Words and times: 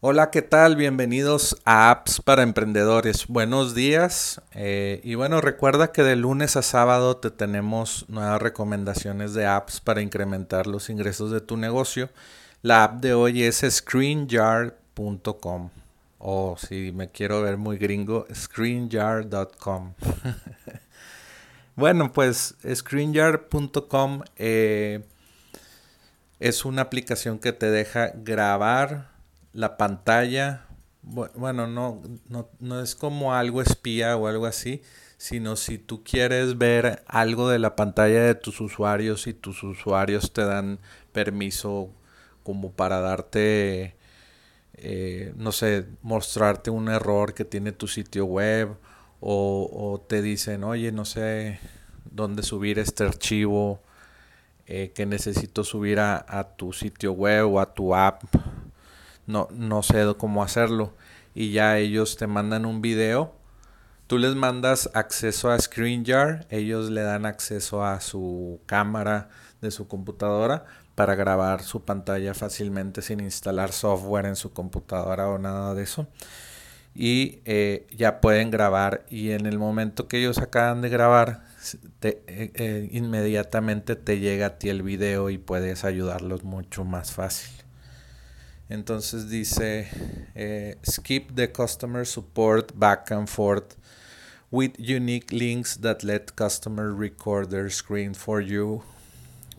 Hola, 0.00 0.30
¿qué 0.30 0.42
tal? 0.42 0.76
Bienvenidos 0.76 1.56
a 1.64 1.90
Apps 1.90 2.20
para 2.20 2.42
Emprendedores. 2.42 3.28
Buenos 3.28 3.74
días. 3.74 4.42
Eh, 4.52 5.00
y 5.02 5.14
bueno, 5.14 5.40
recuerda 5.40 5.90
que 5.90 6.02
de 6.02 6.16
lunes 6.16 6.56
a 6.56 6.62
sábado 6.62 7.16
te 7.16 7.30
tenemos 7.30 8.04
nuevas 8.10 8.42
recomendaciones 8.42 9.32
de 9.32 9.46
apps 9.46 9.80
para 9.80 10.02
incrementar 10.02 10.66
los 10.66 10.90
ingresos 10.90 11.30
de 11.30 11.40
tu 11.40 11.56
negocio. 11.56 12.10
La 12.60 12.84
app 12.84 13.00
de 13.00 13.14
hoy 13.14 13.42
es 13.42 13.64
screenjar.com 13.66 15.70
o 16.18 16.56
si 16.58 16.92
me 16.92 17.08
quiero 17.08 17.40
ver 17.40 17.56
muy 17.56 17.78
gringo, 17.78 18.26
screenjar.com. 18.30 19.94
bueno, 21.74 22.12
pues 22.12 22.54
screenjar.com 22.70 24.24
eh, 24.36 25.02
es 26.38 26.66
una 26.66 26.82
aplicación 26.82 27.38
que 27.38 27.54
te 27.54 27.70
deja 27.70 28.12
grabar 28.14 29.15
la 29.56 29.78
pantalla, 29.78 30.66
bueno, 31.02 31.66
no, 31.66 32.02
no, 32.60 32.80
es 32.80 32.94
como 32.94 33.32
algo 33.32 33.62
espía 33.62 34.14
o 34.16 34.26
algo 34.26 34.44
así, 34.44 34.82
sino 35.16 35.56
si 35.56 35.78
tú 35.78 36.04
quieres 36.04 36.58
ver 36.58 37.02
algo 37.06 37.48
de 37.48 37.58
la 37.58 37.74
pantalla 37.74 38.22
de 38.22 38.34
tus 38.34 38.60
usuarios 38.60 39.26
y 39.26 39.32
tus 39.32 39.62
usuarios 39.62 40.34
te 40.34 40.44
dan 40.44 40.78
permiso 41.12 41.90
como 42.42 42.72
para 42.72 43.00
darte, 43.00 43.96
eh, 44.74 45.32
no 45.36 45.52
sé, 45.52 45.86
mostrarte 46.02 46.70
un 46.70 46.90
error 46.90 47.32
que 47.32 47.46
tiene 47.46 47.72
tu 47.72 47.88
sitio 47.88 48.26
web 48.26 48.76
o, 49.20 50.04
te 50.06 50.20
dicen, 50.20 50.64
oye, 50.64 50.92
no 50.92 51.06
sé 51.06 51.60
dónde 52.04 52.42
subir 52.42 52.78
este 52.78 53.04
archivo 53.04 53.80
eh, 54.66 54.92
que 54.94 55.06
necesito 55.06 55.64
subir 55.64 55.98
a, 55.98 56.26
a 56.28 56.44
tu 56.56 56.74
sitio 56.74 57.12
web 57.12 57.54
o 57.54 57.60
a 57.60 57.72
tu 57.72 57.94
app 57.94 58.22
no, 59.26 59.48
no 59.52 59.82
sé 59.82 60.04
cómo 60.16 60.42
hacerlo. 60.42 60.92
Y 61.34 61.52
ya 61.52 61.78
ellos 61.78 62.16
te 62.16 62.26
mandan 62.26 62.64
un 62.64 62.80
video. 62.80 63.34
Tú 64.06 64.18
les 64.18 64.34
mandas 64.36 64.88
acceso 64.94 65.50
a 65.50 65.58
ScreenJar, 65.58 66.46
ellos 66.50 66.90
le 66.90 67.02
dan 67.02 67.26
acceso 67.26 67.84
a 67.84 68.00
su 68.00 68.60
cámara 68.66 69.28
de 69.60 69.70
su 69.72 69.88
computadora 69.88 70.64
para 70.94 71.14
grabar 71.14 71.62
su 71.62 71.84
pantalla 71.84 72.32
fácilmente 72.32 73.02
sin 73.02 73.20
instalar 73.20 73.72
software 73.72 74.26
en 74.26 74.36
su 74.36 74.52
computadora 74.52 75.28
o 75.28 75.38
nada 75.38 75.74
de 75.74 75.82
eso. 75.82 76.06
Y 76.94 77.40
eh, 77.44 77.86
ya 77.94 78.20
pueden 78.20 78.50
grabar 78.50 79.04
y 79.10 79.32
en 79.32 79.44
el 79.44 79.58
momento 79.58 80.08
que 80.08 80.18
ellos 80.18 80.38
acaban 80.38 80.80
de 80.80 80.88
grabar, 80.88 81.42
eh, 82.00 82.22
eh, 82.26 82.88
inmediatamente 82.92 83.96
te 83.96 84.18
llega 84.18 84.46
a 84.46 84.58
ti 84.58 84.70
el 84.70 84.82
video 84.82 85.28
y 85.28 85.36
puedes 85.36 85.84
ayudarlos 85.84 86.44
mucho 86.44 86.84
más 86.84 87.12
fácil. 87.12 87.65
Entonces 88.68 89.30
dice, 89.30 89.88
eh, 90.34 90.76
skip 90.82 91.34
the 91.34 91.52
customer 91.52 92.04
support 92.04 92.72
back 92.76 93.12
and 93.12 93.28
forth 93.28 93.76
with 94.50 94.72
unique 94.78 95.30
links 95.32 95.78
that 95.80 96.02
let 96.02 96.34
customer 96.34 96.92
record 96.92 97.50
their 97.50 97.70
screen 97.70 98.14
for 98.14 98.40
you 98.40 98.82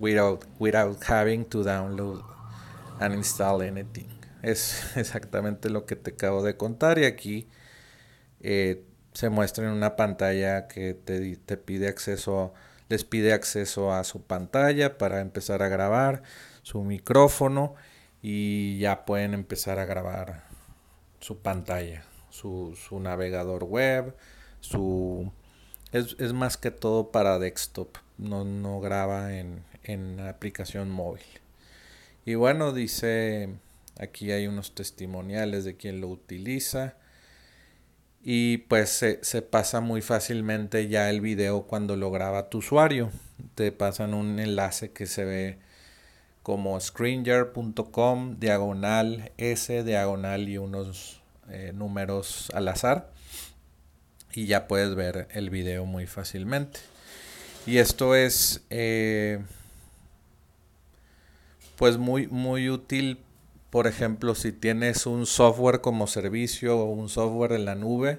without, 0.00 0.44
without 0.58 1.02
having 1.04 1.44
to 1.44 1.62
download 1.62 2.22
and 2.98 3.14
install 3.14 3.60
anything. 3.60 4.08
Es 4.42 4.82
exactamente 4.96 5.68
lo 5.68 5.84
que 5.84 5.96
te 5.96 6.12
acabo 6.12 6.42
de 6.42 6.56
contar 6.56 6.98
y 6.98 7.04
aquí 7.04 7.48
eh, 8.40 8.84
se 9.12 9.28
muestra 9.28 9.66
en 9.66 9.72
una 9.72 9.96
pantalla 9.96 10.66
que 10.66 10.94
te, 10.94 11.36
te 11.36 11.56
pide 11.58 11.88
acceso, 11.88 12.54
les 12.88 13.04
pide 13.04 13.34
acceso 13.34 13.92
a 13.92 14.02
su 14.04 14.22
pantalla 14.22 14.96
para 14.96 15.20
empezar 15.20 15.62
a 15.62 15.68
grabar, 15.68 16.22
su 16.62 16.82
micrófono 16.82 17.74
y 18.26 18.78
ya 18.78 19.04
pueden 19.04 19.34
empezar 19.34 19.78
a 19.78 19.84
grabar 19.84 20.44
su 21.20 21.40
pantalla, 21.40 22.04
su, 22.30 22.74
navegador 22.98 23.64
web, 23.64 24.16
su... 24.60 25.30
Es, 25.92 26.32
más 26.32 26.56
que 26.56 26.70
todo 26.70 27.12
para 27.12 27.38
desktop, 27.38 27.98
no, 28.16 28.80
graba 28.80 29.36
en, 29.36 29.62
en 29.82 30.20
aplicación 30.20 30.90
móvil. 30.90 31.26
Y 32.24 32.34
bueno, 32.34 32.72
dice, 32.72 33.50
aquí 33.98 34.32
hay 34.32 34.46
unos 34.46 34.74
testimoniales 34.74 35.64
de 35.64 35.76
quien 35.76 36.00
lo 36.00 36.08
utiliza. 36.08 36.96
Y 38.22 38.56
pues 38.56 38.88
se, 38.88 39.22
se, 39.22 39.42
pasa 39.42 39.82
muy 39.82 40.00
fácilmente 40.00 40.88
ya 40.88 41.10
el 41.10 41.20
video 41.20 41.64
cuando 41.66 41.94
lo 41.94 42.10
graba 42.10 42.48
tu 42.48 42.58
usuario. 42.58 43.10
Te 43.54 43.70
pasan 43.70 44.14
un 44.14 44.38
enlace 44.38 44.92
que 44.92 45.04
se 45.04 45.26
ve 45.26 45.58
como 46.44 46.78
screenjar.com 46.78 48.38
diagonal 48.38 49.32
S 49.38 49.82
diagonal 49.82 50.46
y 50.46 50.58
unos 50.58 51.22
eh, 51.48 51.72
números 51.74 52.52
al 52.54 52.68
azar. 52.68 53.10
Y 54.34 54.44
ya 54.44 54.68
puedes 54.68 54.94
ver 54.94 55.26
el 55.32 55.48
video 55.48 55.86
muy 55.86 56.06
fácilmente. 56.06 56.80
Y 57.66 57.78
esto 57.78 58.14
es 58.14 58.62
eh, 58.68 59.40
pues 61.76 61.96
muy 61.96 62.26
muy 62.26 62.68
útil 62.68 63.20
por 63.70 63.86
ejemplo 63.86 64.34
si 64.34 64.52
tienes 64.52 65.06
un 65.06 65.24
software 65.24 65.80
como 65.80 66.06
servicio 66.06 66.78
o 66.78 66.84
un 66.84 67.08
software 67.08 67.52
en 67.52 67.64
la 67.64 67.74
nube 67.74 68.18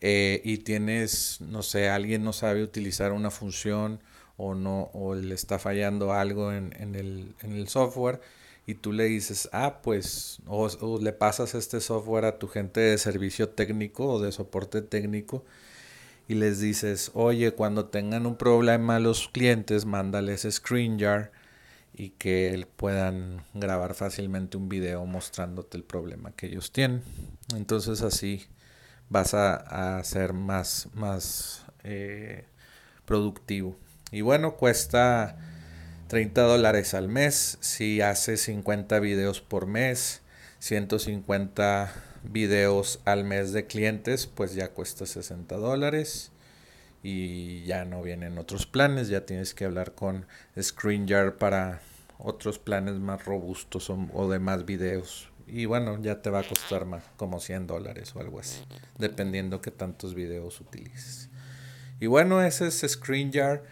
eh, 0.00 0.40
y 0.44 0.58
tienes 0.58 1.40
no 1.40 1.64
sé 1.64 1.88
alguien 1.88 2.22
no 2.22 2.32
sabe 2.32 2.62
utilizar 2.62 3.10
una 3.10 3.32
función 3.32 4.00
o 4.40 4.54
no 4.54 4.90
o 4.94 5.14
le 5.14 5.34
está 5.34 5.58
fallando 5.58 6.12
algo 6.14 6.50
en, 6.52 6.72
el, 6.94 7.68
software 7.68 8.20
y 8.66 8.74
tú 8.74 8.92
le 8.92 9.04
dices, 9.04 9.48
ah, 9.52 9.80
pues, 9.82 10.38
o, 10.46 10.98
le 10.98 11.12
pasas 11.12 11.54
este 11.54 11.80
software 11.80 12.24
a 12.24 12.38
tu 12.38 12.48
gente 12.48 12.80
de 12.80 12.98
servicio 12.98 13.50
técnico 13.50 14.06
o 14.06 14.20
de 14.20 14.32
soporte 14.32 14.80
técnico 14.80 15.44
y 16.26 16.34
les 16.34 16.60
dices, 16.60 17.10
oye, 17.14 17.52
cuando 17.52 17.86
tengan 17.86 18.24
un 18.26 18.36
problema 18.36 18.98
los 18.98 19.28
clientes, 19.28 19.84
mándales 19.84 20.46
ScreenJar 20.48 21.32
y 21.92 22.10
que 22.10 22.66
puedan 22.76 23.44
grabar 23.52 23.94
fácilmente 23.94 24.56
un 24.56 24.68
video 24.68 25.04
mostrándote 25.04 25.76
el 25.76 25.84
problema 25.84 26.32
que 26.32 26.46
ellos 26.46 26.72
tienen. 26.72 27.02
Entonces 27.54 28.00
así 28.00 28.46
vas 29.10 29.34
a, 29.34 29.98
a 29.98 30.04
ser 30.04 30.32
más, 30.32 30.88
más 30.94 31.66
eh, 31.82 32.44
productivo. 33.04 33.76
Y 34.12 34.22
bueno, 34.22 34.56
cuesta 34.56 35.36
30 36.08 36.42
dólares 36.42 36.94
al 36.94 37.08
mes. 37.08 37.58
Si 37.60 38.00
hace 38.00 38.36
50 38.36 38.98
videos 38.98 39.40
por 39.40 39.66
mes, 39.66 40.22
150 40.58 41.92
videos 42.24 43.00
al 43.04 43.24
mes 43.24 43.52
de 43.52 43.66
clientes, 43.66 44.26
pues 44.26 44.54
ya 44.54 44.70
cuesta 44.70 45.06
60 45.06 45.56
dólares. 45.56 46.32
Y 47.02 47.62
ya 47.64 47.84
no 47.84 48.02
vienen 48.02 48.36
otros 48.36 48.66
planes, 48.66 49.08
ya 49.08 49.24
tienes 49.24 49.54
que 49.54 49.64
hablar 49.64 49.94
con 49.94 50.26
ScreenJar 50.60 51.36
para 51.36 51.80
otros 52.18 52.58
planes 52.58 52.94
más 52.96 53.24
robustos 53.24 53.88
o, 53.90 54.30
de 54.30 54.38
más 54.38 54.66
videos. 54.66 55.30
Y 55.46 55.64
bueno, 55.64 55.98
ya 56.02 56.20
te 56.20 56.30
va 56.30 56.40
a 56.40 56.48
costar 56.48 56.84
más, 56.84 57.04
como 57.16 57.40
100 57.40 57.66
dólares 57.68 58.14
o 58.14 58.20
algo 58.20 58.38
así, 58.38 58.60
dependiendo 58.98 59.60
que 59.60 59.70
tantos 59.70 60.14
videos 60.14 60.60
utilices. 60.60 61.30
Y 62.00 62.06
bueno, 62.06 62.42
ese 62.42 62.66
es 62.66 62.80
ScreenJar 62.86 63.62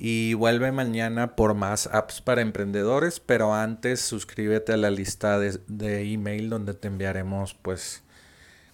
y 0.00 0.34
vuelve 0.34 0.70
mañana 0.70 1.34
por 1.34 1.54
más 1.54 1.88
apps 1.88 2.20
para 2.20 2.40
emprendedores, 2.40 3.18
pero 3.18 3.52
antes 3.52 4.00
suscríbete 4.00 4.72
a 4.72 4.76
la 4.76 4.90
lista 4.90 5.40
de, 5.40 6.12
email 6.12 6.50
donde 6.50 6.74
te 6.74 6.86
enviaremos 6.86 7.54
pues 7.54 8.04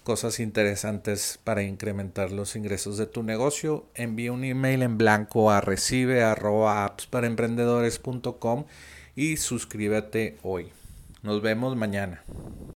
cosas 0.03 0.39
interesantes 0.39 1.41
para 1.43 1.63
incrementar 1.63 2.31
los 2.31 2.57
ingresos 2.57 2.99
de 2.99 3.07
tu 3.07 3.23
negocio. 3.23 3.87
Envía 3.95 4.33
un 4.33 4.45
email 4.45 4.83
en 4.83 4.99
blanco 4.99 5.51
a 5.51 5.63
recibe 5.63 6.23
y 9.17 9.37
suscríbete 9.39 10.37
hoy. 10.43 10.73
Nos 11.23 11.41
vemos 11.41 11.75
mañana. 11.75 12.23